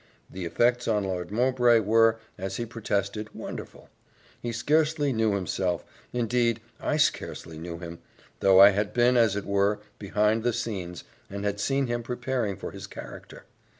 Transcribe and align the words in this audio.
The 0.31 0.45
effects 0.45 0.87
on 0.87 1.03
Lord 1.03 1.29
Mowbray 1.29 1.81
were, 1.81 2.17
as 2.35 2.57
he 2.57 2.65
protested, 2.65 3.29
wonderful; 3.35 3.87
he 4.41 4.51
scarcely 4.51 5.13
knew 5.13 5.33
himself 5.35 5.85
indeed 6.11 6.59
I 6.79 6.97
scarcely 6.97 7.59
knew 7.59 7.77
him, 7.77 7.99
though 8.39 8.59
I 8.59 8.71
had 8.71 8.95
been, 8.95 9.15
as 9.15 9.35
it 9.35 9.45
were, 9.45 9.79
behind 9.99 10.41
the 10.41 10.53
scenes, 10.53 11.03
and 11.29 11.45
had 11.45 11.59
seen 11.59 11.85
him 11.85 12.01
preparing 12.01 12.55
for 12.55 12.71
his 12.71 12.87
character. 12.87 13.45